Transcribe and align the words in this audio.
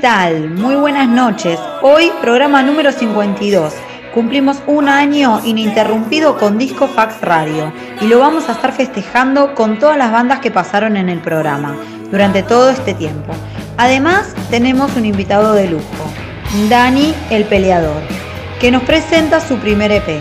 ¿Qué 0.00 0.06
tal? 0.06 0.48
Muy 0.48 0.76
buenas 0.76 1.10
noches. 1.10 1.60
Hoy 1.82 2.10
programa 2.22 2.62
número 2.62 2.90
52. 2.90 3.74
Cumplimos 4.14 4.62
un 4.66 4.88
año 4.88 5.42
ininterrumpido 5.44 6.38
con 6.38 6.56
Disco 6.56 6.88
Fax 6.88 7.20
Radio 7.20 7.70
y 8.00 8.06
lo 8.06 8.18
vamos 8.18 8.48
a 8.48 8.52
estar 8.52 8.72
festejando 8.72 9.54
con 9.54 9.78
todas 9.78 9.98
las 9.98 10.10
bandas 10.10 10.38
que 10.38 10.50
pasaron 10.50 10.96
en 10.96 11.10
el 11.10 11.18
programa 11.18 11.76
durante 12.10 12.42
todo 12.42 12.70
este 12.70 12.94
tiempo. 12.94 13.34
Además, 13.76 14.34
tenemos 14.48 14.96
un 14.96 15.04
invitado 15.04 15.52
de 15.52 15.68
lujo, 15.68 16.10
Dani 16.70 17.12
el 17.28 17.44
Peleador, 17.44 18.00
que 18.58 18.70
nos 18.70 18.82
presenta 18.84 19.38
su 19.38 19.58
primer 19.58 19.92
EP. 19.92 20.18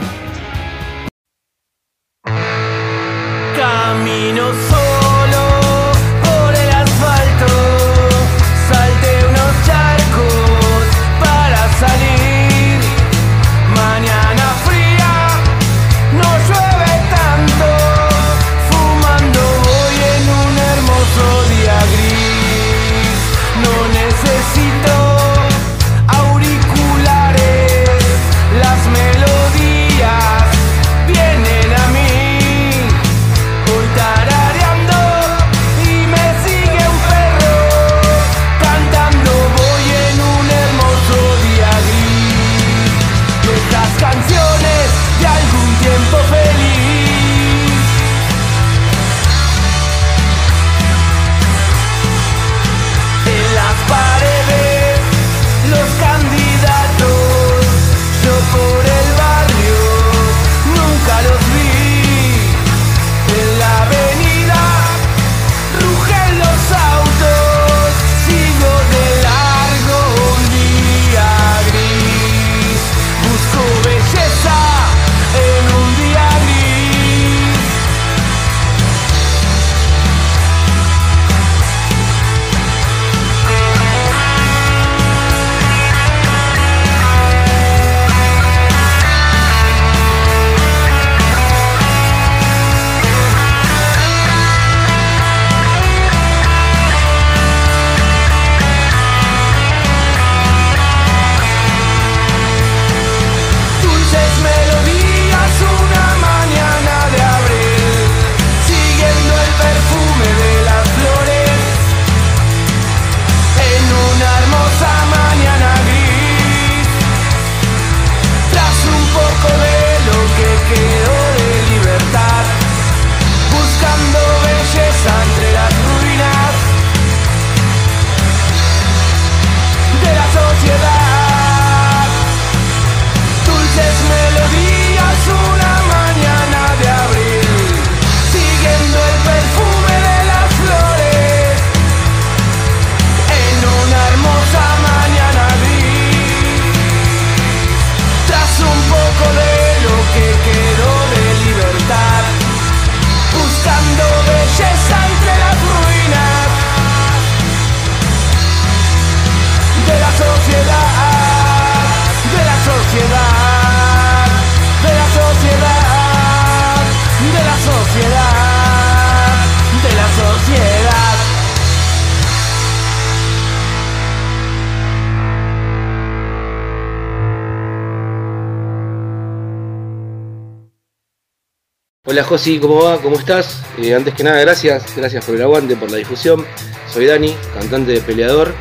Hola 182.09 182.23
Josi, 182.23 182.57
¿cómo 182.57 182.85
va? 182.85 183.00
¿Cómo 183.00 183.19
estás? 183.19 183.61
Eh, 183.77 183.94
antes 183.94 184.15
que 184.15 184.23
nada, 184.23 184.39
gracias, 184.41 184.95
gracias 184.95 185.23
por 185.23 185.35
el 185.35 185.44
aguante, 185.44 185.75
por 185.75 185.91
la 185.91 185.97
difusión. 185.97 186.44
Soy 186.91 187.06
Dani, 187.06 187.35
cantante 187.53 187.91
de 187.91 188.01
Peleador. 188.01 188.51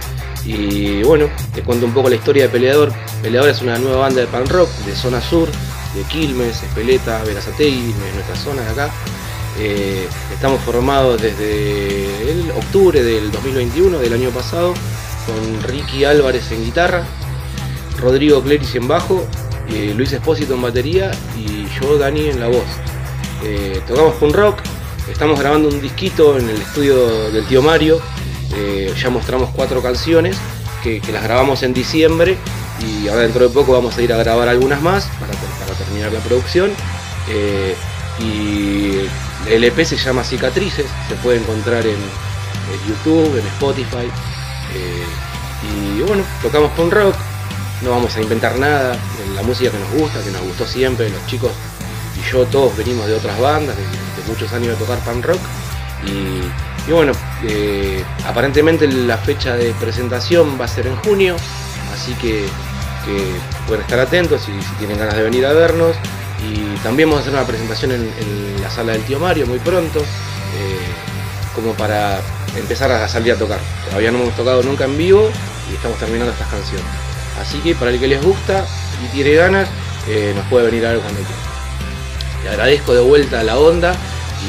Y 0.44 1.02
bueno, 1.02 1.30
te 1.54 1.62
cuento 1.62 1.86
un 1.86 1.94
poco 1.94 2.10
la 2.10 2.16
historia 2.16 2.42
de 2.42 2.50
Peleador. 2.50 2.92
Peleador 3.22 3.48
es 3.48 3.62
una 3.62 3.78
nueva 3.78 4.00
banda 4.00 4.20
de 4.20 4.26
pan 4.26 4.46
rock 4.46 4.68
de 4.84 4.94
zona 4.94 5.22
sur, 5.22 5.48
de 5.94 6.02
Quilmes, 6.10 6.62
Espeleta, 6.62 7.24
Verazategui, 7.24 7.94
de 7.94 8.12
nuestra 8.12 8.36
zona 8.36 8.60
de 8.60 8.68
acá. 8.68 8.90
Eh, 9.58 10.06
estamos 10.34 10.60
formados 10.60 11.22
desde 11.22 12.30
el 12.30 12.50
octubre 12.50 13.02
del 13.02 13.32
2021, 13.32 13.98
del 13.98 14.12
año 14.12 14.28
pasado, 14.28 14.74
con 15.24 15.62
Ricky 15.62 16.04
Álvarez 16.04 16.52
en 16.52 16.66
guitarra, 16.66 17.02
Rodrigo 17.98 18.42
Cleris 18.42 18.74
en 18.74 18.86
bajo, 18.86 19.26
eh, 19.70 19.94
Luis 19.96 20.12
Espósito 20.12 20.52
en 20.52 20.60
batería 20.60 21.12
y 21.38 21.66
yo, 21.80 21.96
Dani, 21.96 22.28
en 22.28 22.40
la 22.40 22.48
voz. 22.48 22.66
Eh, 23.44 23.80
tocamos 23.86 24.14
punk 24.16 24.34
rock, 24.34 24.58
estamos 25.10 25.38
grabando 25.38 25.68
un 25.68 25.80
disquito 25.80 26.38
en 26.38 26.48
el 26.48 26.56
estudio 26.60 27.30
del 27.30 27.46
tío 27.46 27.62
Mario, 27.62 28.00
eh, 28.54 28.92
ya 29.00 29.10
mostramos 29.10 29.50
cuatro 29.54 29.80
canciones 29.82 30.36
que, 30.82 31.00
las 31.12 31.22
grabamos 31.22 31.62
en 31.62 31.72
diciembre 31.74 32.36
y 32.80 33.08
ahora 33.08 33.22
dentro 33.22 33.46
de 33.48 33.54
poco 33.54 33.72
vamos 33.72 33.96
a 33.96 34.02
ir 34.02 34.12
a 34.12 34.16
grabar 34.16 34.48
algunas 34.48 34.80
más 34.82 35.06
para, 35.20 35.32
ter- 35.32 35.66
para 35.66 35.74
terminar 35.78 36.12
la 36.12 36.20
producción. 36.20 36.70
Eh, 37.28 37.74
y 38.20 39.08
el 39.48 39.62
EP 39.64 39.84
se 39.84 39.96
llama 39.96 40.24
Cicatrices, 40.24 40.86
se 41.08 41.14
puede 41.16 41.38
encontrar 41.38 41.86
en, 41.86 41.92
en 41.94 42.88
YouTube, 42.88 43.38
en 43.38 43.46
Spotify. 43.46 44.10
Y 45.62 46.00
bueno, 46.02 46.24
tocamos 46.42 46.70
punk 46.72 46.92
rock, 46.92 47.14
no 47.82 47.90
vamos 47.90 48.16
a 48.16 48.20
inventar 48.22 48.58
nada, 48.58 48.96
la 49.34 49.42
música 49.42 49.70
que 49.70 49.78
nos 49.78 49.90
gusta, 49.92 50.22
que 50.22 50.30
nos 50.30 50.42
gustó 50.42 50.66
siempre, 50.66 51.10
los 51.10 51.24
chicos 51.26 51.50
yo 52.30 52.44
todos 52.46 52.76
venimos 52.76 53.06
de 53.06 53.14
otras 53.14 53.38
bandas, 53.38 53.76
de, 53.76 53.82
muchos 54.26 54.52
años 54.52 54.78
de 54.78 54.84
tocar 54.84 54.98
punk 54.98 55.24
rock. 55.24 55.40
Y, 56.06 56.90
bueno, 56.92 57.12
eh, 57.44 58.04
aparentemente 58.26 58.86
la 58.86 59.16
fecha 59.16 59.56
de 59.56 59.72
presentación 59.72 60.58
va 60.60 60.66
a 60.66 60.68
ser 60.68 60.86
en 60.86 60.96
junio, 60.96 61.36
así 61.94 62.12
que, 62.14 62.44
que 63.04 63.32
pueden 63.66 63.82
estar 63.82 63.98
atentos 63.98 64.42
si, 64.42 64.52
tienen 64.78 64.98
ganas 64.98 65.14
de 65.14 65.22
venir 65.22 65.46
a 65.46 65.52
vernos. 65.52 65.96
Y 66.44 66.76
también 66.82 67.08
vamos 67.08 67.20
a 67.24 67.28
hacer 67.28 67.34
una 67.34 67.46
presentación 67.46 67.92
en, 67.92 68.02
en 68.02 68.62
la 68.62 68.70
sala 68.70 68.92
del 68.92 69.02
tío 69.02 69.18
Mario 69.18 69.46
muy 69.46 69.58
pronto, 69.58 70.00
eh, 70.00 71.54
como 71.54 71.72
para 71.72 72.20
empezar 72.56 72.92
a 72.92 73.08
salir 73.08 73.32
a 73.32 73.36
tocar. 73.36 73.58
Todavía 73.86 74.10
no 74.10 74.18
hemos 74.18 74.36
tocado 74.36 74.62
nunca 74.62 74.84
en 74.84 74.96
vivo 74.96 75.30
y 75.70 75.74
estamos 75.74 75.98
terminando 75.98 76.32
estas 76.32 76.48
canciones. 76.48 76.86
Así 77.40 77.58
que 77.58 77.74
para 77.74 77.90
el 77.90 77.98
que 77.98 78.08
les 78.08 78.22
gusta 78.22 78.64
y 79.04 79.08
tiene 79.08 79.34
ganas, 79.34 79.68
eh, 80.06 80.32
nos 80.34 80.44
puede 80.46 80.66
venir 80.66 80.86
a 80.86 80.92
ver 80.92 81.00
cuando 81.00 81.20
quiera. 81.20 81.47
Te 82.42 82.48
agradezco 82.50 82.94
de 82.94 83.00
vuelta 83.00 83.42
la 83.42 83.58
onda 83.58 83.94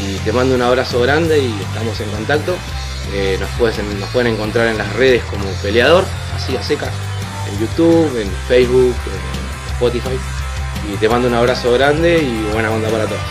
y 0.02 0.18
te 0.20 0.32
mando 0.32 0.56
un 0.56 0.62
abrazo 0.62 1.02
grande 1.02 1.40
y 1.40 1.54
estamos 1.62 2.00
en 2.00 2.10
contacto. 2.12 2.56
Eh, 3.14 3.38
nos, 3.40 3.50
puedes- 3.52 3.78
nos 4.00 4.10
pueden 4.10 4.34
encontrar 4.34 4.68
en 4.68 4.78
las 4.78 4.92
redes 4.94 5.24
como 5.24 5.46
peleador, 5.64 6.06
así 6.36 6.56
a 6.56 6.62
secas, 6.64 6.92
en 7.52 7.60
YouTube, 7.60 8.22
en 8.22 8.30
Facebook, 8.48 8.96
en 9.06 9.74
Spotify. 9.74 10.18
Y 10.94 10.98
te 10.98 11.10
mando 11.10 11.28
un 11.28 11.34
abrazo 11.34 11.72
grande 11.74 12.20
y 12.20 12.54
buena 12.54 12.72
onda 12.72 12.90
para 12.90 13.06
todos. 13.06 13.22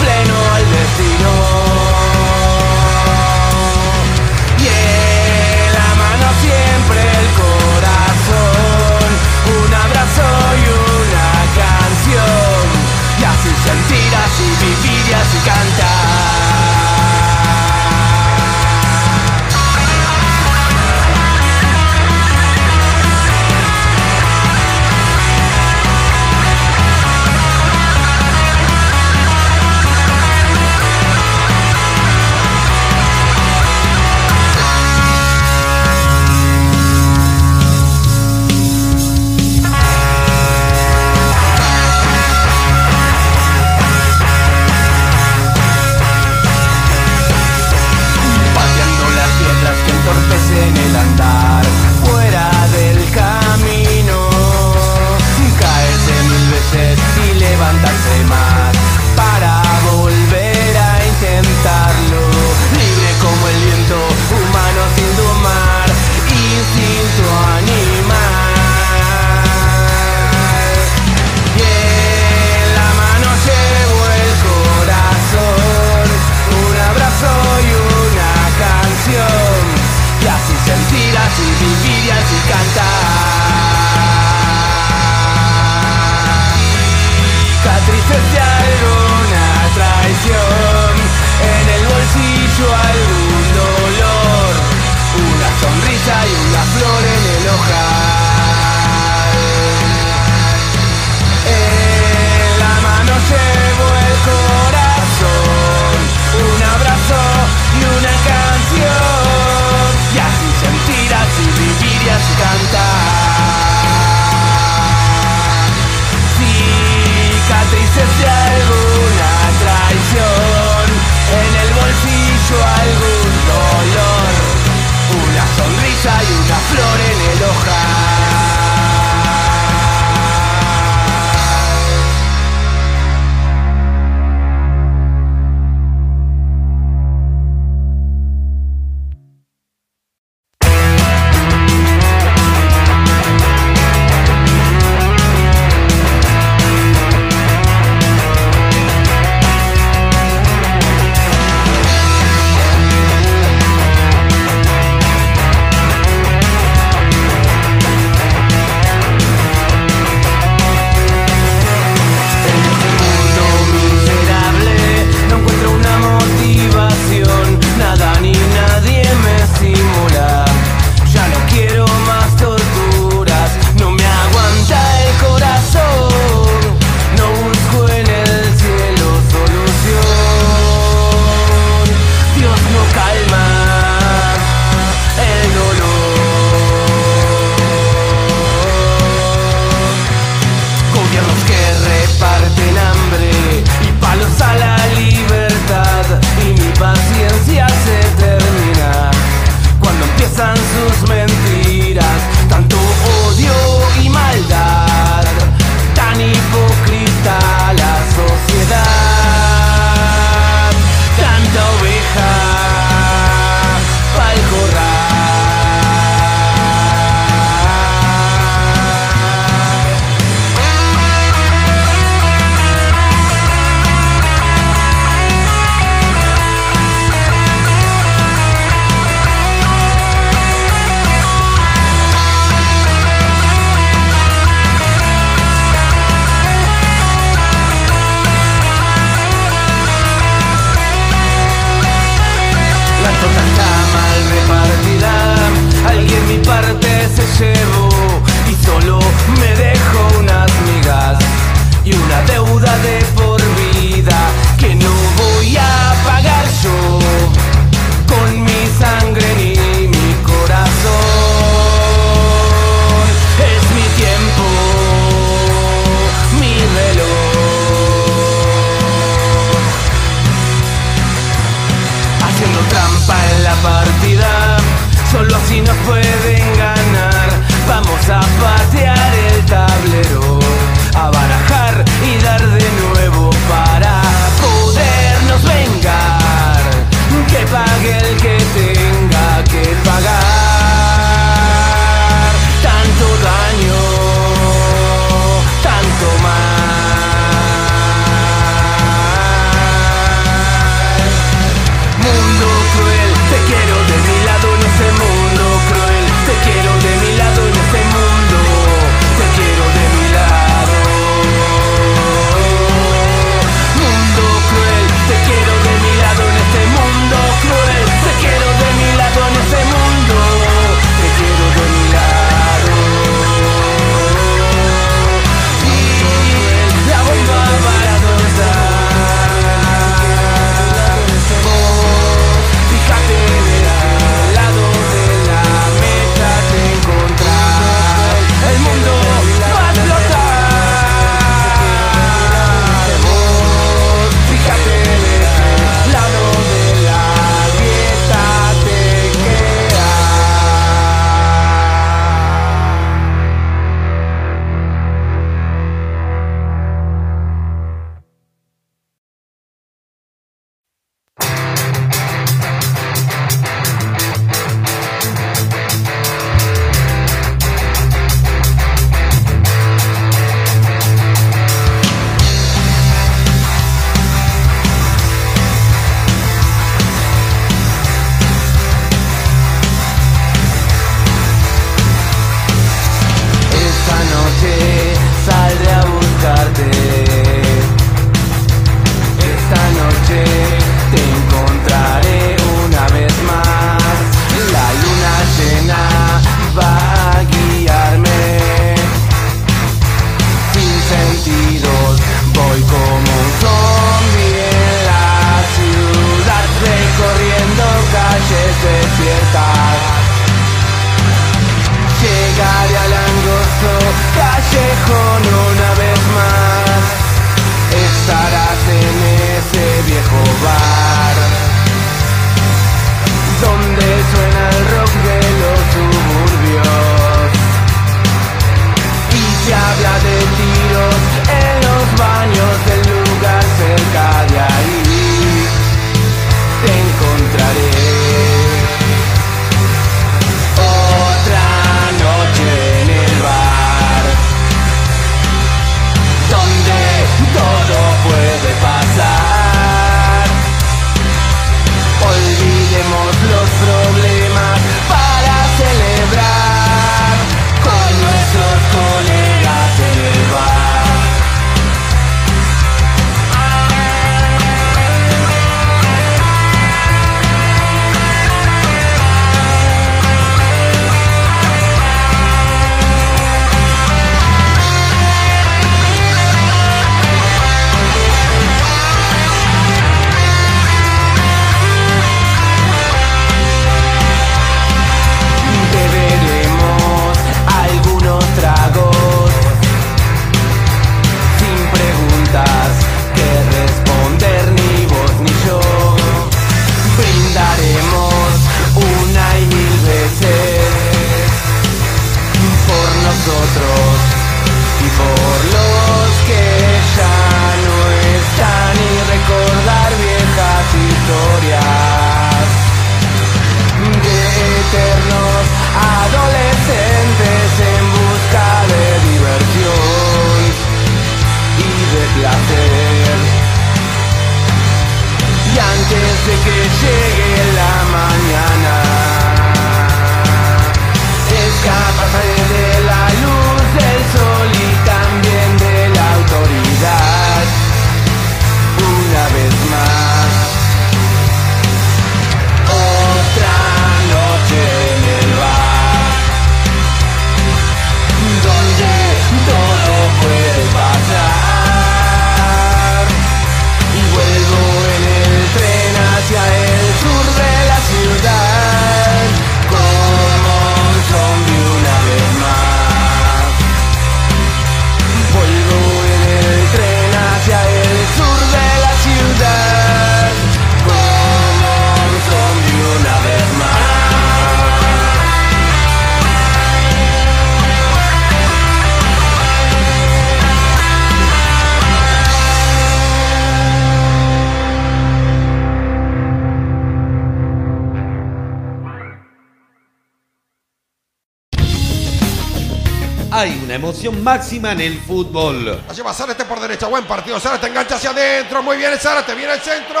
Máxima 594.06 594.72
en 594.72 594.80
el 594.80 595.00
fútbol. 595.00 595.82
La 595.86 595.92
lleva 595.92 596.14
Zárate 596.14 596.44
por 596.44 596.60
derecha, 596.60 596.86
buen 596.86 597.04
partido. 597.04 597.40
Zárate 597.40 597.66
engancha 597.66 597.96
hacia 597.96 598.10
adentro, 598.10 598.62
muy 598.62 598.76
bien 598.76 598.96
Zárate, 598.98 599.34
viene 599.34 599.54
el 599.54 599.60
centro. 599.60 600.00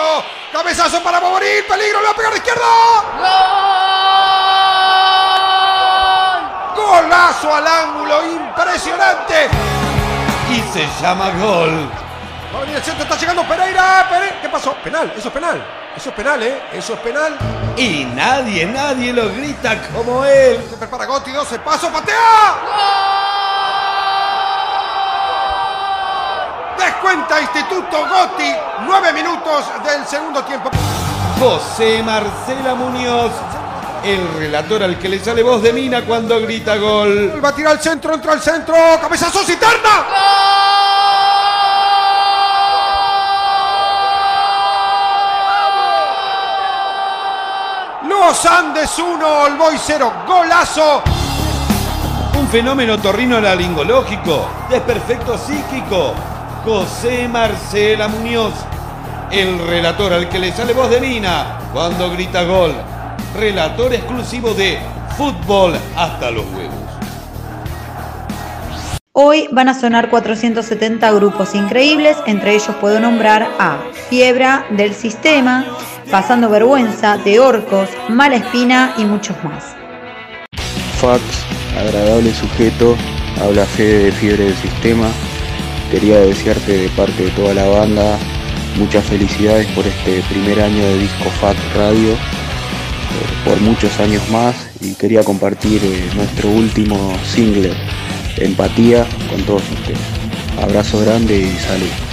Cabezazo 0.52 1.02
para 1.02 1.20
morir, 1.20 1.66
peligro, 1.66 2.00
le 2.00 2.06
va 2.06 2.12
a 2.12 2.16
pegar 2.16 2.32
de 2.32 2.38
izquierda. 2.38 2.62
¡Gol! 6.76 7.06
Golazo 7.06 7.54
al 7.54 7.66
ángulo, 7.66 8.24
impresionante. 8.24 9.48
Y 10.50 10.60
se 10.72 10.88
llama 11.02 11.30
gol. 11.30 11.90
Va 12.54 12.58
a 12.58 12.60
venir 12.60 12.76
el 12.76 12.82
centro, 12.82 13.02
está 13.02 13.16
llegando 13.16 13.42
Pereira. 13.46 14.06
Pereira. 14.08 14.40
¿Qué 14.40 14.48
pasó? 14.48 14.74
Penal, 14.84 15.12
eso 15.16 15.28
es 15.28 15.34
penal. 15.34 15.66
Eso 15.96 16.10
es 16.10 16.14
penal, 16.14 16.42
¿eh? 16.42 16.62
Eso 16.72 16.94
es 16.94 17.00
penal. 17.00 17.36
Y 17.76 18.04
nadie, 18.04 18.64
nadie 18.66 19.12
lo 19.12 19.28
grita 19.34 19.76
como 19.92 20.24
él. 20.24 20.64
Se 20.70 20.76
prepara 20.76 21.06
Gotti, 21.06 21.32
12 21.32 21.58
pasos, 21.58 21.90
patea. 21.90 23.07
Descuenta 27.08 27.40
Instituto 27.40 28.06
Gotti, 28.06 28.52
nueve 28.84 29.14
minutos 29.14 29.64
del 29.82 30.06
segundo 30.06 30.44
tiempo. 30.44 30.68
José 31.40 32.02
Marcela 32.02 32.74
Muñoz, 32.74 33.32
el 34.04 34.28
relator 34.34 34.82
al 34.82 34.98
que 34.98 35.08
le 35.08 35.18
sale 35.18 35.42
voz 35.42 35.62
de 35.62 35.72
mina 35.72 36.02
cuando 36.04 36.38
grita 36.38 36.76
gol. 36.76 37.42
Va 37.42 37.48
a 37.48 37.54
tirar 37.54 37.72
al 37.72 37.80
centro, 37.80 38.12
entra 38.12 38.34
al 38.34 38.42
centro, 38.42 38.74
cabezazo 39.00 39.42
cisterna. 39.42 40.04
Los 48.06 48.44
Andes 48.44 48.98
1, 48.98 49.42
Olboy 49.44 49.78
0, 49.78 50.12
golazo. 50.26 51.02
Un 52.38 52.48
fenómeno 52.48 52.98
torrino 52.98 53.40
laringológico, 53.40 54.46
desperfecto 54.68 55.38
psíquico. 55.38 56.12
José 56.68 57.26
Marcela 57.28 58.08
Muñoz, 58.08 58.52
el 59.32 59.58
relator 59.58 60.12
al 60.12 60.28
que 60.28 60.38
le 60.38 60.52
sale 60.52 60.74
voz 60.74 60.90
de 60.90 61.00
mina 61.00 61.60
cuando 61.72 62.10
grita 62.10 62.44
gol. 62.44 62.74
Relator 63.34 63.94
exclusivo 63.94 64.52
de 64.52 64.78
Fútbol 65.16 65.72
hasta 65.96 66.30
los 66.30 66.44
huevos. 66.44 66.74
Hoy 69.12 69.48
van 69.50 69.70
a 69.70 69.74
sonar 69.80 70.10
470 70.10 71.10
grupos 71.12 71.54
increíbles, 71.54 72.18
entre 72.26 72.54
ellos 72.54 72.76
puedo 72.82 73.00
nombrar 73.00 73.48
a 73.58 73.78
Fiebra 74.10 74.66
del 74.68 74.92
Sistema, 74.92 75.64
Pasando 76.10 76.50
Vergüenza, 76.50 77.16
de 77.16 77.40
Orcos, 77.40 77.88
Mala 78.10 78.36
Espina 78.36 78.92
y 78.98 79.06
muchos 79.06 79.42
más. 79.42 79.74
Fax, 81.00 81.22
agradable 81.78 82.30
sujeto, 82.34 82.94
habla 83.42 83.64
Fede 83.64 84.04
de 84.04 84.12
Fiebre 84.12 84.44
del 84.44 84.56
Sistema. 84.56 85.06
Quería 85.90 86.20
desearte 86.20 86.76
de 86.76 86.88
parte 86.90 87.24
de 87.24 87.30
toda 87.30 87.54
la 87.54 87.66
banda 87.66 88.18
muchas 88.78 89.04
felicidades 89.04 89.66
por 89.68 89.86
este 89.86 90.22
primer 90.30 90.60
año 90.60 90.84
de 90.84 90.98
Disco 90.98 91.30
Fax 91.40 91.58
Radio, 91.74 92.12
eh, 92.12 92.16
por 93.44 93.60
muchos 93.60 93.98
años 93.98 94.22
más 94.30 94.54
y 94.80 94.94
quería 94.94 95.24
compartir 95.24 95.80
eh, 95.84 96.08
nuestro 96.14 96.50
último 96.50 97.12
single, 97.24 97.72
Empatía, 98.36 99.04
con 99.28 99.42
todos 99.42 99.62
ustedes. 99.62 99.98
Abrazo 100.62 101.00
grande 101.00 101.38
y 101.40 101.58
salud. 101.58 102.07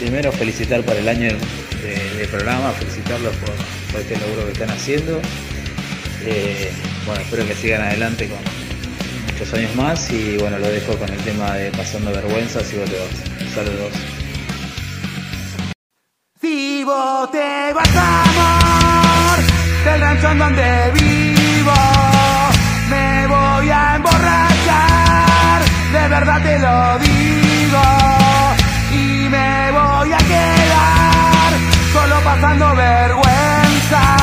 Primero 0.00 0.32
felicitar 0.32 0.82
por 0.82 0.96
el 0.96 1.08
año 1.08 1.28
de, 1.28 2.26
programa, 2.26 2.72
felicitarlos 2.72 3.32
por, 3.36 4.00
este 4.00 4.16
logro 4.18 4.44
que 4.46 4.50
están 4.50 4.70
haciendo. 4.70 5.20
Eh, 6.24 6.72
bueno, 7.06 7.20
espero 7.20 7.46
que 7.46 7.54
sigan 7.54 7.82
adelante 7.82 8.28
con 8.28 8.38
muchos 9.30 9.54
años 9.54 9.76
más 9.76 10.10
y 10.10 10.36
bueno, 10.38 10.58
lo 10.58 10.66
dejo 10.66 10.92
con 10.98 11.08
el 11.08 11.20
tema 11.20 11.54
de 11.54 11.70
pasando 11.70 12.10
vergüenzas 12.10 12.72
y 12.72 12.78
goleos. 12.78 13.10
Saludos. 13.54 13.92
Si 16.40 16.82
vos 16.82 17.30
te 17.30 17.72
vas 17.72 17.96
amor 17.96 19.38
del 19.84 20.00
rancho 20.00 20.34
donde 20.34 20.90
vivo, 20.94 21.74
me 22.90 23.26
voy 23.28 23.70
a 23.70 23.94
emborrachar, 23.94 25.62
de 25.92 26.08
verdad 26.08 26.42
te 26.42 26.58
lo 26.58 26.98
digo, 26.98 27.97
solo 31.92 32.20
pasando 32.22 32.74
vergüenza. 32.74 34.17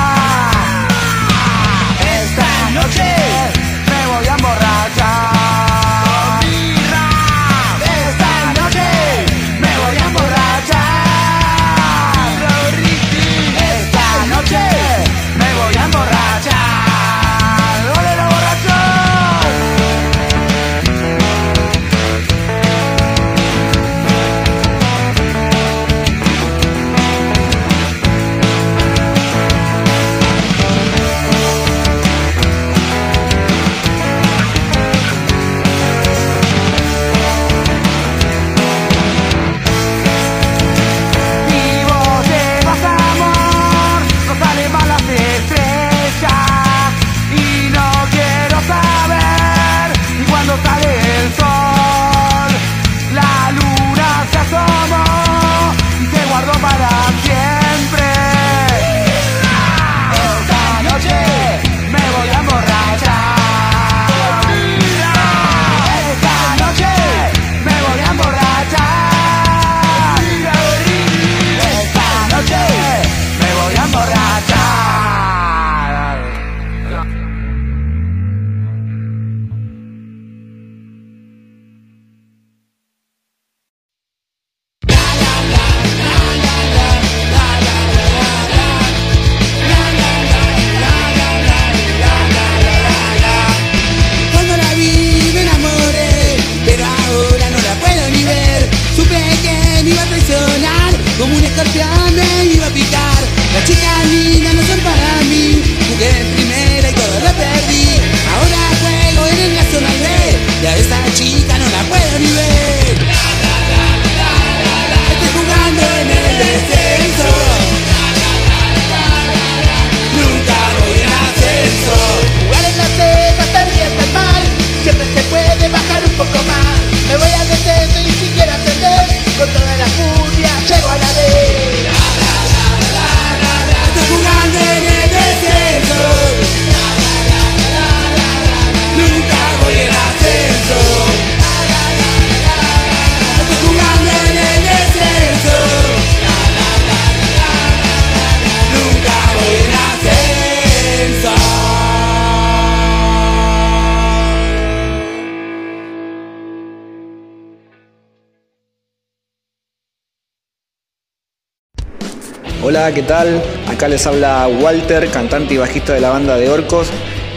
¿Qué 162.94 163.02
tal? 163.02 163.42
Acá 163.68 163.88
les 163.88 164.06
habla 164.06 164.48
Walter, 164.48 165.10
cantante 165.10 165.56
y 165.56 165.58
bajista 165.58 165.94
de 165.94 166.02
la 166.02 166.12
banda 166.12 166.38
de 166.38 166.50
Orcos. 166.50 166.90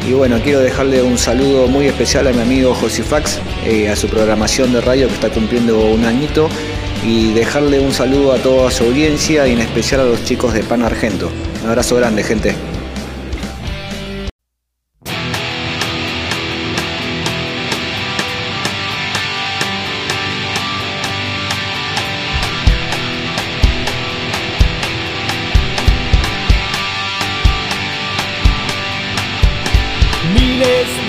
Y 0.06 0.12
bueno, 0.12 0.40
quiero 0.42 0.60
dejarle 0.60 1.02
un 1.02 1.16
saludo 1.16 1.68
muy 1.68 1.86
especial 1.86 2.26
a 2.26 2.32
mi 2.32 2.42
amigo 2.42 2.74
Josifax, 2.74 3.38
eh, 3.64 3.88
a 3.88 3.96
su 3.96 4.08
programación 4.08 4.72
de 4.72 4.80
radio 4.82 5.08
que 5.08 5.14
está 5.14 5.30
cumpliendo 5.30 5.80
un 5.80 6.04
añito. 6.04 6.48
Y 7.02 7.32
dejarle 7.32 7.80
un 7.80 7.92
saludo 7.92 8.32
a 8.32 8.38
toda 8.38 8.70
su 8.70 8.84
audiencia 8.84 9.46
y 9.46 9.52
en 9.52 9.60
especial 9.60 10.02
a 10.02 10.04
los 10.04 10.22
chicos 10.24 10.52
de 10.52 10.62
Pan 10.62 10.82
Argento. 10.82 11.30
Un 11.62 11.70
abrazo 11.70 11.96
grande, 11.96 12.22
gente. 12.24 12.54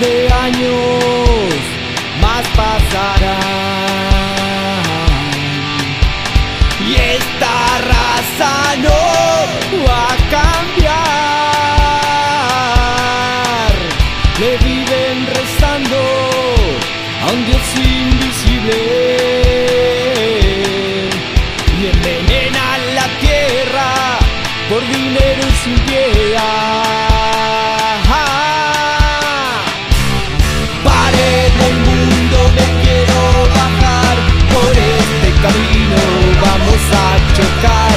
de 0.00 0.32
años 0.32 1.54
más 2.20 2.46
pasarán. 2.56 3.40
Y 6.88 6.94
esta 6.94 7.78
raza 7.90 8.76
no. 8.82 9.19
God. 37.62 37.89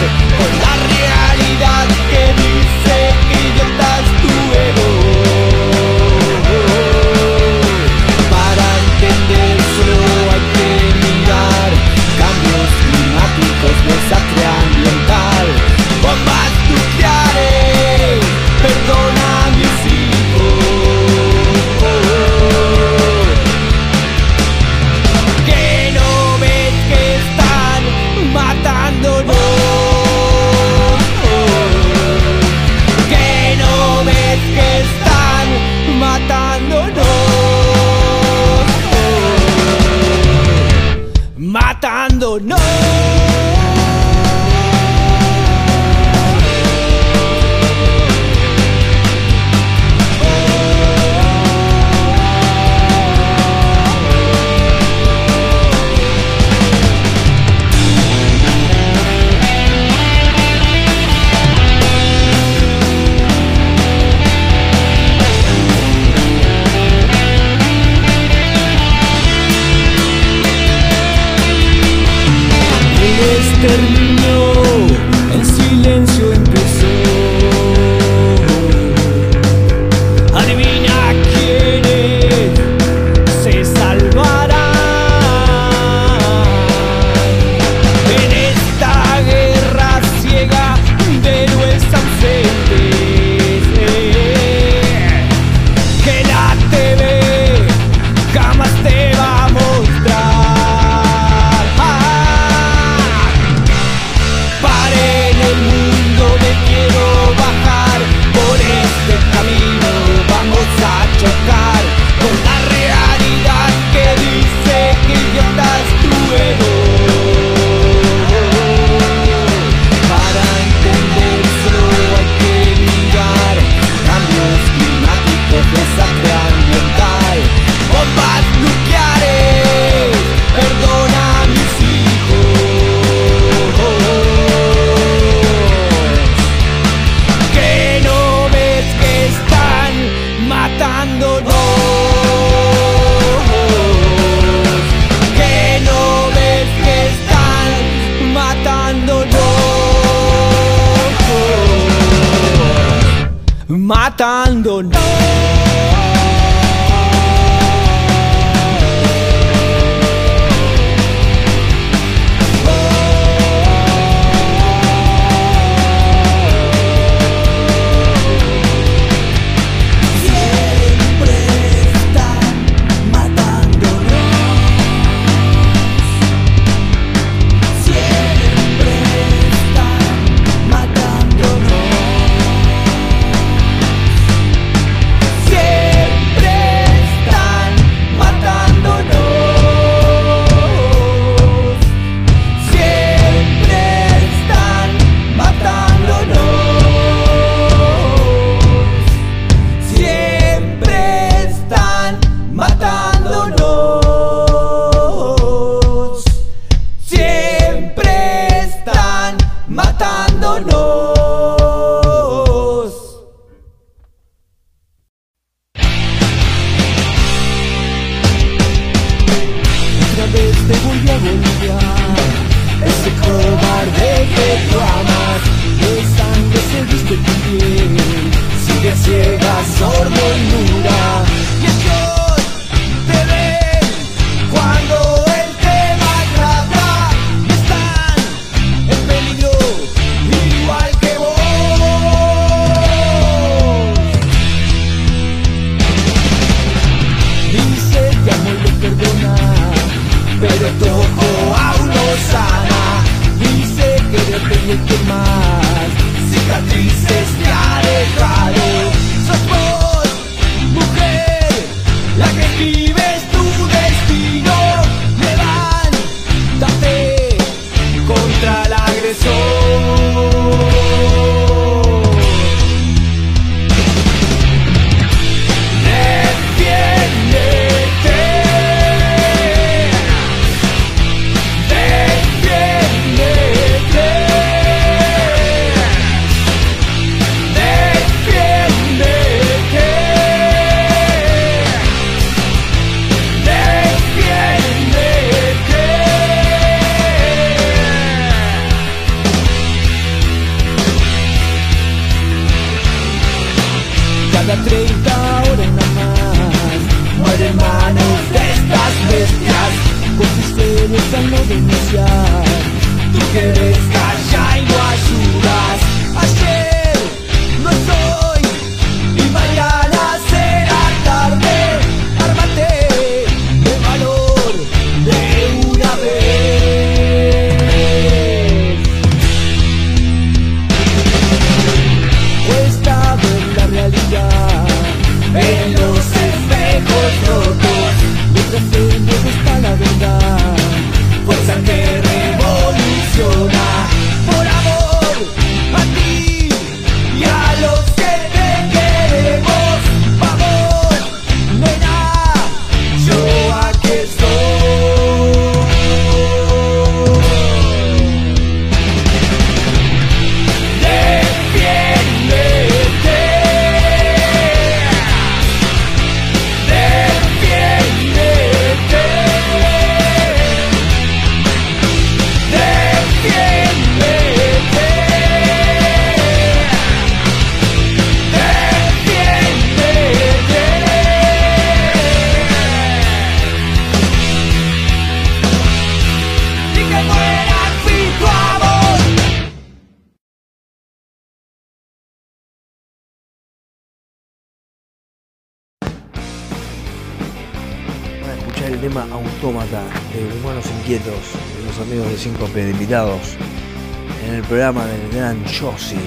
Josi, 405.60 405.98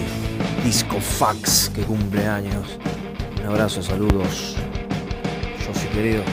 Disco 0.64 1.00
Fax, 1.00 1.70
que 1.72 1.82
cumple 1.82 2.26
años. 2.26 2.78
Un 3.40 3.46
abrazo, 3.46 3.80
saludos. 3.80 4.56
Josi 5.64 5.86
querido. 5.88 6.24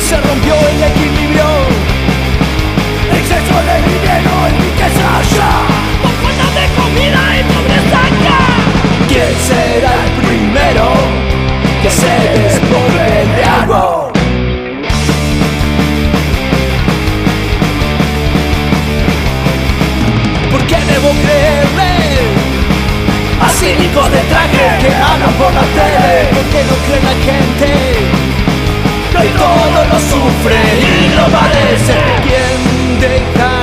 Se 0.00 0.16
rompió 0.20 0.54
el 0.54 0.82
equilibrio, 0.82 1.48
exceso 3.12 3.56
de 3.68 3.76
dinero 3.86 4.34
en 4.48 4.54
riqueza 4.64 5.18
allá, 5.18 5.52
con 6.02 6.12
falta 6.22 6.48
de 6.58 6.66
comida 6.74 7.22
y 7.38 7.42
pobreza 7.44 8.02
¿Quién 9.06 9.32
será 9.46 9.92
el 10.04 10.10
primero 10.26 10.86
que 11.82 11.90
se 11.90 12.40
despoja? 12.40 12.87
cínicos 23.58 24.10
de 24.12 24.20
traje 24.30 24.78
que 24.80 24.94
hablan 24.94 25.32
por 25.34 25.52
la 25.52 25.62
tele 25.76 26.28
porque 26.32 26.58
no 26.68 26.74
creen 26.86 27.04
la 27.10 27.16
gente. 27.28 27.68
No 29.12 29.24
y 29.24 29.28
todo 29.30 29.84
lo 29.90 29.98
sufre 29.98 30.58
y 30.80 31.14
lo 31.16 31.26
parece. 31.26 31.94
¿Quién 32.22 33.00
deja 33.00 33.57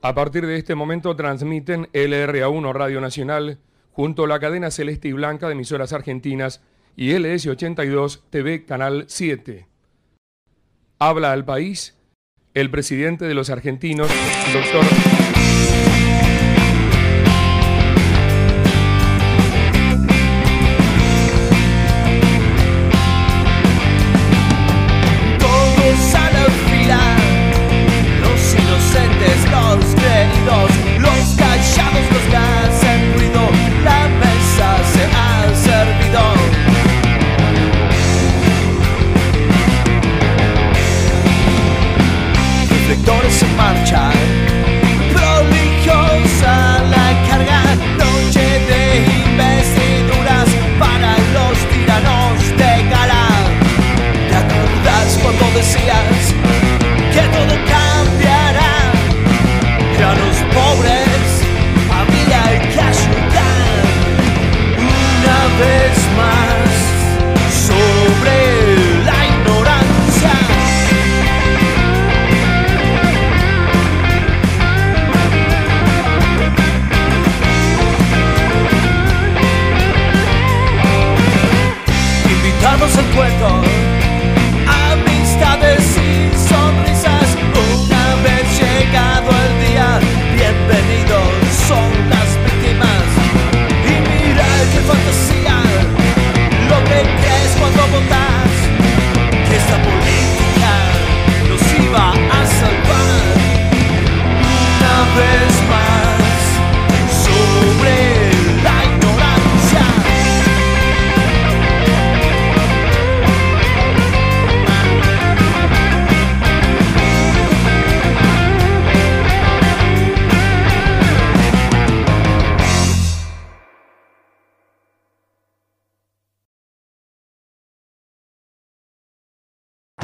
A 0.00 0.14
partir 0.14 0.46
de 0.46 0.56
este 0.56 0.76
momento 0.76 1.16
transmiten 1.16 1.86
LRA1 1.92 2.72
Radio 2.72 3.00
Nacional 3.00 3.58
junto 3.90 4.24
a 4.24 4.28
la 4.28 4.38
cadena 4.38 4.70
celeste 4.70 5.08
y 5.08 5.12
blanca 5.12 5.46
de 5.48 5.54
emisoras 5.54 5.92
argentinas 5.92 6.62
y 6.94 7.10
LS82 7.10 8.20
TV 8.30 8.64
Canal 8.64 9.06
7. 9.08 9.66
Habla 11.00 11.32
al 11.32 11.44
país 11.44 11.98
el 12.54 12.70
presidente 12.70 13.24
de 13.26 13.34
los 13.34 13.50
argentinos, 13.50 14.08
doctor... 14.52 15.17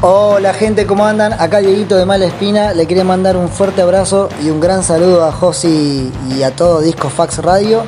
Hola 0.07 0.53
gente, 0.53 0.85
¿cómo 0.85 1.07
andan? 1.07 1.33
Acá 1.33 1.61
Dieguito 1.61 1.97
de 1.97 2.05
Mala 2.05 2.27
Espina. 2.27 2.75
Le 2.75 2.87
quería 2.87 3.05
mandar 3.05 3.39
un 3.39 3.49
fuerte 3.49 3.81
abrazo 3.81 4.29
y 4.43 4.51
un 4.51 4.61
gran 4.61 4.83
saludo 4.83 5.25
a 5.25 5.33
Josi 5.33 6.13
y 6.29 6.43
a 6.43 6.55
todo 6.55 6.83
Disco 6.83 7.09
Fax 7.09 7.39
Radio 7.39 7.85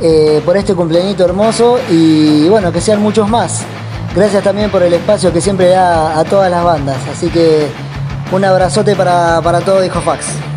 eh, 0.00 0.40
por 0.44 0.56
este 0.56 0.76
cumpleañito 0.76 1.24
hermoso 1.24 1.80
y 1.90 2.48
bueno, 2.48 2.70
que 2.70 2.80
sean 2.80 3.02
muchos 3.02 3.28
más. 3.28 3.62
Gracias 4.14 4.44
también 4.44 4.70
por 4.70 4.84
el 4.84 4.92
espacio 4.92 5.32
que 5.32 5.40
siempre 5.40 5.70
da 5.70 6.16
a 6.16 6.22
todas 6.22 6.48
las 6.48 6.62
bandas. 6.62 6.98
Así 7.12 7.28
que 7.30 7.66
un 8.30 8.44
abrazote 8.44 8.94
para, 8.94 9.40
para 9.42 9.60
todo 9.60 9.80
Disco 9.80 10.00
Fax. 10.02 10.53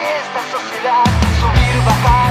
Esta 0.00 0.42
sociedad, 0.50 1.04
subir, 1.40 1.84
bajar, 1.84 2.21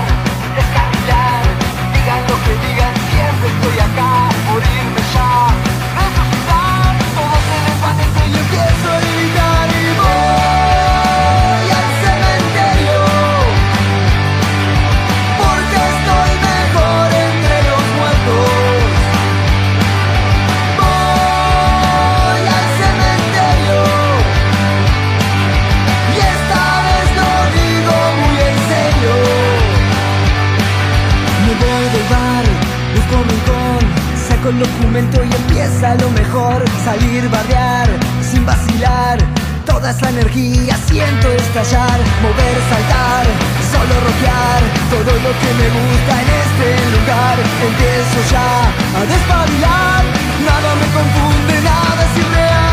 el 34.51 34.59
documento 34.59 35.23
y 35.23 35.31
empieza 35.33 35.95
lo 35.95 36.09
mejor. 36.11 36.63
Salir, 36.83 37.29
bardear, 37.29 37.89
sin 38.21 38.45
vacilar. 38.45 39.17
Toda 39.65 39.91
esa 39.91 40.09
energía 40.09 40.75
siento 40.87 41.27
estallar, 41.31 41.97
mover, 42.23 42.57
saltar, 42.71 43.25
solo 43.71 43.93
rockear 44.07 44.61
todo 44.89 45.11
lo 45.25 45.31
que 45.41 45.49
me 45.59 45.67
gusta 45.77 46.13
en 46.23 46.29
este 46.43 46.67
lugar. 46.95 47.35
Empiezo 47.69 48.19
ya 48.31 48.51
a 48.99 49.01
despabilar, 49.13 50.03
nada 50.49 50.69
me 50.81 50.87
confunde, 50.97 51.53
nada 51.61 52.01
es 52.05 52.17
irreal 52.21 52.70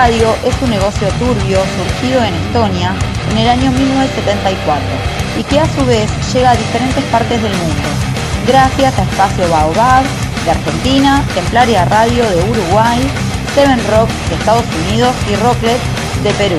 Radio 0.00 0.34
es 0.46 0.54
un 0.62 0.70
negocio 0.70 1.08
turbio 1.18 1.58
surgido 1.76 2.24
en 2.24 2.32
Estonia 2.32 2.94
en 3.32 3.36
el 3.36 3.48
año 3.50 3.70
1974 3.70 4.82
y 5.38 5.44
que 5.44 5.60
a 5.60 5.66
su 5.66 5.84
vez 5.84 6.10
llega 6.32 6.52
a 6.52 6.56
diferentes 6.56 7.04
partes 7.12 7.42
del 7.42 7.52
mundo, 7.52 7.88
gracias 8.46 8.98
a 8.98 9.02
Espacio 9.02 9.46
Baobab 9.50 10.02
de 10.46 10.52
Argentina, 10.52 11.22
Templaria 11.34 11.84
Radio 11.84 12.24
de 12.30 12.36
Uruguay, 12.50 12.98
Seven 13.54 13.78
Rock 13.90 14.08
de 14.30 14.36
Estados 14.36 14.64
Unidos 14.88 15.14
y 15.30 15.36
Rocklet 15.36 15.80
de 16.24 16.30
Perú. 16.32 16.56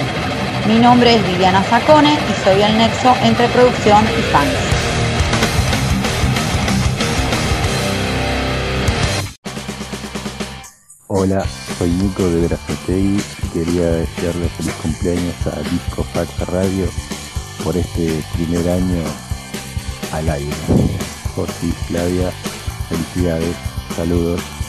Mi 0.67 0.77
nombre 0.77 1.15
es 1.15 1.25
Viviana 1.25 1.63
Sacone 1.63 2.13
y 2.13 2.43
soy 2.43 2.61
el 2.61 2.77
nexo 2.77 3.15
entre 3.23 3.47
producción 3.47 4.05
y 4.19 4.21
fans. 4.31 4.53
Hola, 11.07 11.43
soy 11.81 11.89
Nico 11.89 12.29
de 12.29 12.45
Brazategui 12.45 13.17
y 13.17 13.47
quería 13.47 13.89
desearle 13.93 14.47
feliz 14.49 14.73
cumpleaños 14.83 15.35
a 15.47 15.59
Disco 15.67 16.03
Fax 16.03 16.47
Radio 16.47 16.85
por 17.63 17.75
este 17.75 18.23
primer 18.35 18.69
año 18.69 19.01
al 20.11 20.29
aire. 20.29 20.51
José 21.35 21.65
y 21.65 21.71
Flavia, 21.71 22.31
felicidades, 22.87 23.55
saludos. 23.95 24.60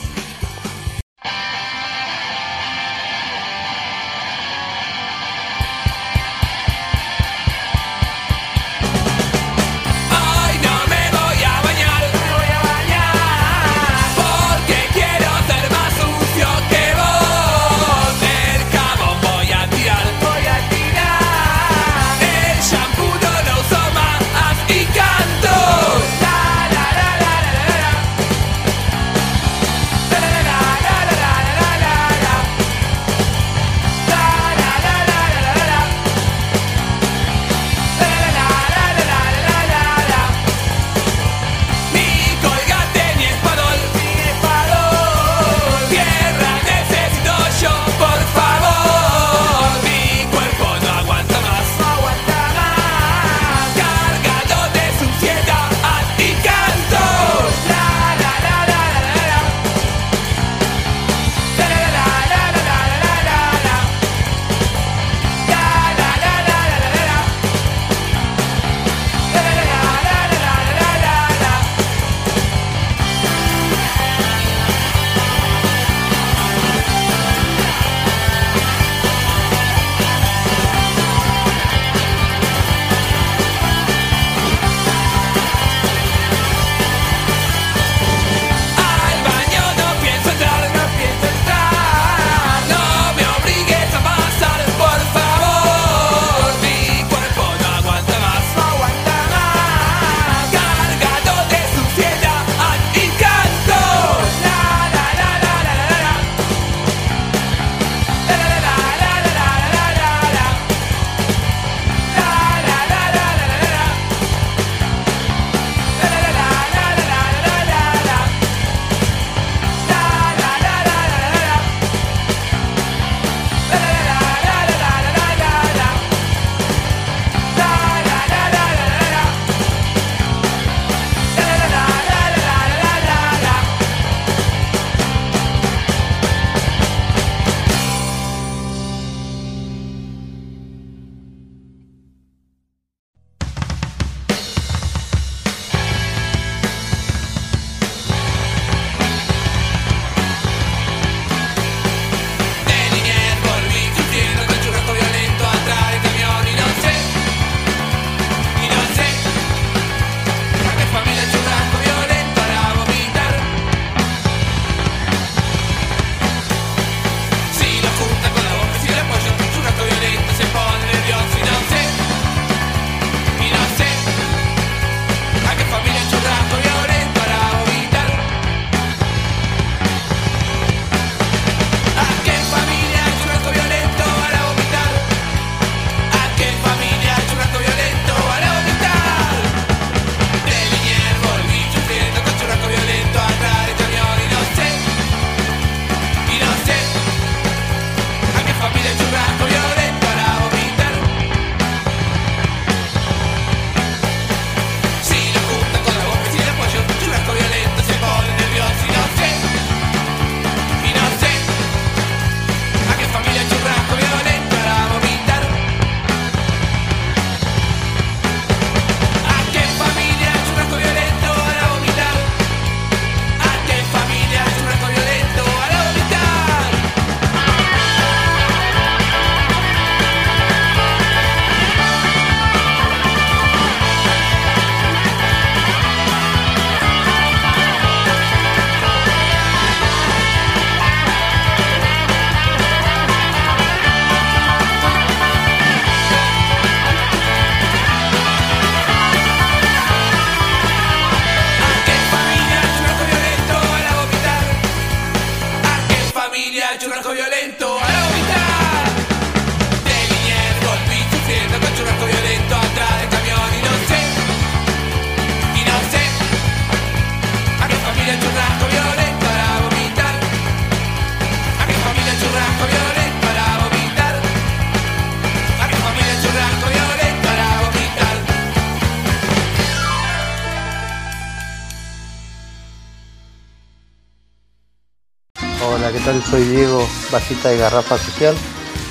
Hola, 285.65 285.93
¿qué 285.93 286.01
tal? 286.01 286.21
Soy 286.25 286.43
Diego, 286.43 286.85
bajista 287.13 287.51
de 287.51 287.59
Garrafa 287.59 287.97
Social. 287.97 288.35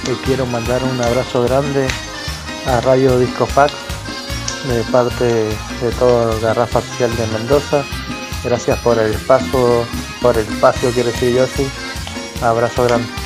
Le 0.08 0.14
quiero 0.26 0.46
mandar 0.46 0.82
un 0.84 1.02
abrazo 1.02 1.44
grande 1.44 1.86
a 2.66 2.80
Radio 2.80 3.20
Disco 3.20 3.46
Fax 3.46 3.74
de 4.70 4.82
parte 4.84 5.26
de 5.26 5.92
todo 6.00 6.40
Garrafa 6.40 6.82
Social 6.82 7.14
de 7.18 7.28
Mendoza. 7.28 7.84
Gracias 8.46 8.80
por 8.80 8.98
el 9.00 9.12
espacio, 9.14 9.86
por 10.22 10.38
el 10.38 10.48
espacio 10.48 10.92
quiero 10.92 11.12
decir 11.12 11.36
yo 11.36 11.46
sí. 11.46 11.70
Abrazo 12.42 12.86
grande. 12.86 13.21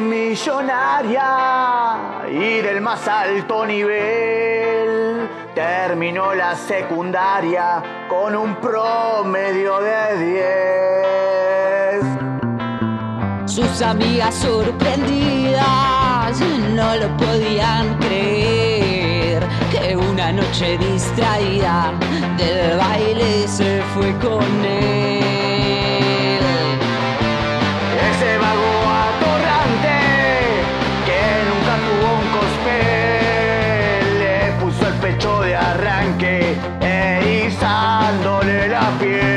Multimillonaria 0.00 2.24
y 2.30 2.62
del 2.62 2.80
más 2.80 3.06
alto 3.06 3.66
nivel. 3.66 5.28
Terminó 5.54 6.32
la 6.34 6.56
secundaria 6.56 7.82
con 8.08 8.34
un 8.34 8.56
promedio 8.56 9.78
de 9.80 10.16
10. 13.44 13.50
Sus 13.50 13.82
amigas 13.82 14.34
sorprendidas 14.34 16.40
no 16.74 16.96
lo 16.96 17.14
podían 17.18 17.98
creer 17.98 19.46
que 19.70 19.94
una 19.96 20.32
noche 20.32 20.78
distraída 20.78 21.92
del 22.38 22.78
baile 22.78 23.46
se 23.46 23.82
fue 23.94 24.10
con 24.18 24.42
él. 24.64 25.01
happy. 38.82 39.31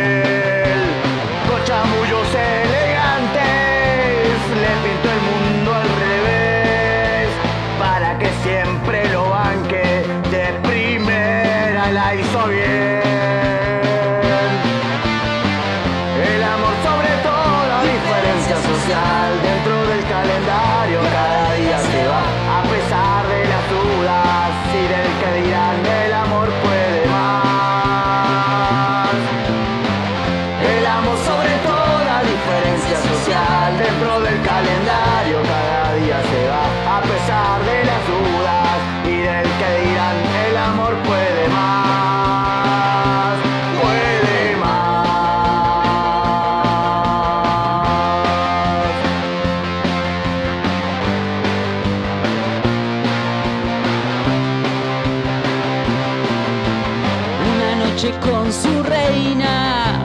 Su 58.52 58.84
reina, 58.84 60.00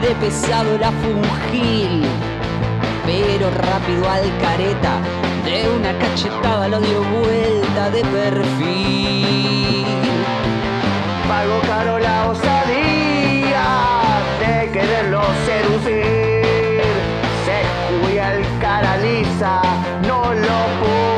de 0.00 0.14
pesado 0.14 0.78
la 0.78 0.90
fungil, 0.90 2.02
pero 3.04 3.50
rápido 3.50 4.08
al 4.08 4.24
careta, 4.38 4.98
de 5.44 5.68
una 5.68 5.92
cachetada 5.98 6.68
lo 6.68 6.80
dio 6.80 7.02
vuelta 7.02 7.90
de 7.90 8.00
perfil. 8.04 9.84
Pago 11.28 11.60
caro 11.68 11.98
la 11.98 12.28
osadía 12.30 13.66
de 14.40 14.70
quererlo 14.72 15.22
seducir. 15.44 16.82
Se 17.44 17.62
juega 18.00 18.34
el 18.34 18.44
cara 18.58 18.96
lisa, 18.96 19.60
no 20.06 20.32
lo 20.32 20.58
pudo 20.80 21.13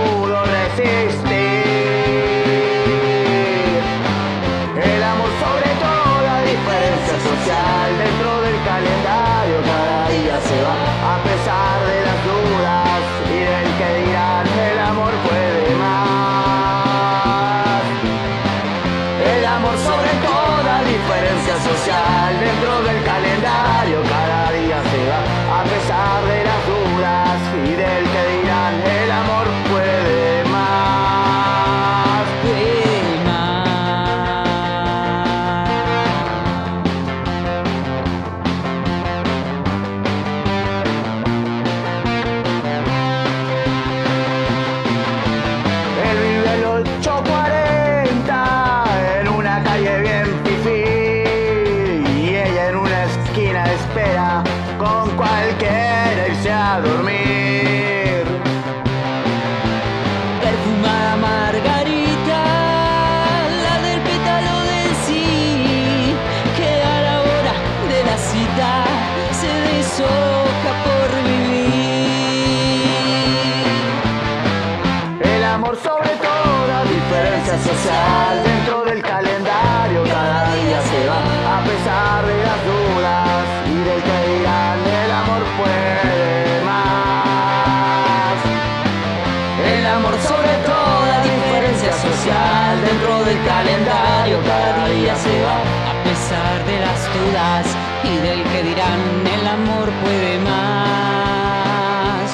dirán 98.69 99.01
el 99.27 99.47
amor 99.47 99.89
puede 100.03 100.39
más, 100.41 102.31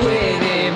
puede 0.00 0.72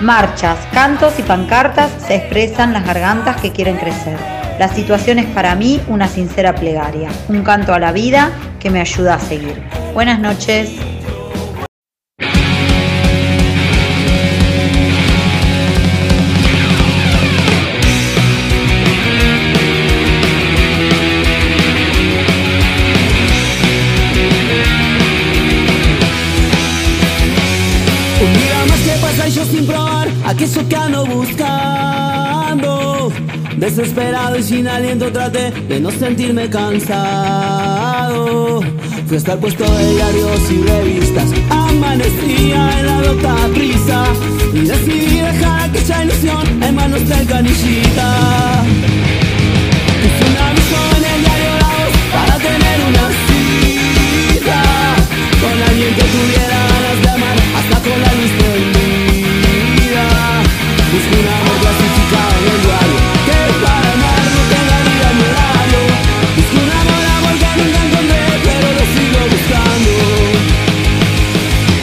Marchas, 0.00 0.58
cantos 0.72 1.16
y 1.20 1.22
pancartas 1.22 1.92
se 2.04 2.16
expresan 2.16 2.72
las 2.72 2.84
gargantas 2.84 3.40
que 3.40 3.52
quieren 3.52 3.76
crecer. 3.76 4.18
La 4.58 4.66
situación 4.66 5.20
es 5.20 5.26
para 5.26 5.54
mí 5.54 5.80
una 5.86 6.08
sincera 6.08 6.56
plegaria, 6.56 7.08
un 7.28 7.44
canto 7.44 7.72
a 7.72 7.78
la 7.78 7.92
vida 7.92 8.32
que 8.58 8.68
me 8.68 8.80
ayuda 8.80 9.14
a 9.14 9.20
seguir. 9.20 9.62
Buenas 9.94 10.18
noches. 10.18 10.91
Aquello 30.42 30.68
que 30.68 30.76
ando 30.76 31.06
buscando. 31.06 32.70
Desesperado 33.56 34.38
y 34.38 34.42
sin 34.42 34.66
aliento 34.66 35.10
traté 35.12 35.52
de 35.68 35.80
no 35.80 35.90
sentirme 35.92 36.50
cansado. 36.50 36.90
Fui 39.06 39.16
a 39.16 39.18
estar 39.18 39.38
puesto 39.38 39.64
de 39.64 39.94
diarios 39.94 40.40
y 40.50 40.62
revistas. 40.62 41.30
Amanecía 41.50 42.80
en 42.80 42.86
la 42.86 43.00
lota 43.02 43.36
prisa. 43.54 44.04
Y 44.52 44.60
decidí 44.66 45.20
dejar 45.20 45.70
aquella 45.70 46.04
ilusión 46.04 46.62
en 46.62 46.74
manos 46.74 47.08
del 47.08 47.26
canillita. 47.26 48.64
Puse 50.02 50.24
un 50.28 50.36
aviso 50.46 50.78
en 50.96 51.04
el 51.12 51.20
diario 51.22 51.52
La 51.62 51.72
para 52.12 52.34
tener 52.38 52.78
una 52.90 53.04
cita 53.26 54.60
con 55.40 55.56
alguien 55.68 55.92
que 55.94 56.04
tuviera 56.14 56.58
ganas 56.72 56.98
de 57.02 57.08
amar 57.10 57.36
hasta 57.56 57.76
con 57.88 57.98
la 58.02 58.12
luz. 58.14 58.21
Busco 60.92 61.08
un 61.08 61.26
amor 61.26 61.56
clasificado 61.62 62.32
en 62.36 62.46
el 62.52 62.60
diario 62.68 62.98
que 63.24 63.38
para 63.64 63.88
amar 63.96 64.24
no 64.36 64.42
tenga 64.52 64.76
ni 64.84 65.24
horario. 65.24 65.80
Busco 66.36 66.58
un 66.60 66.70
amor, 66.80 67.02
amor 67.16 67.34
que 67.40 67.50
nunca 67.56 67.80
encontré, 67.86 68.20
pero 68.44 68.66
lo 68.76 68.84
sigo 68.92 69.20
buscando. 69.32 69.92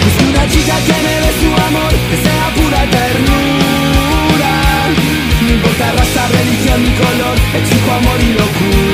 Busco 0.04 0.24
una 0.30 0.44
chica 0.54 0.76
que 0.86 0.98
me 1.06 1.14
dé 1.26 1.32
su 1.42 1.50
amor, 1.68 1.92
que 2.10 2.18
sea 2.22 2.46
pura 2.54 2.82
ternura. 2.98 4.54
No 5.42 5.50
importa 5.58 5.86
raza, 5.98 6.24
religión 6.38 6.78
ni 6.84 6.92
color, 7.02 7.36
exijo 7.58 7.90
amor 7.92 8.20
y 8.22 8.32
locura. 8.38 8.89